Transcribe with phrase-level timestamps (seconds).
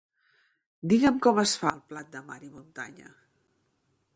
[0.93, 3.13] Digue'm com es fa el plat de mar i muntanya.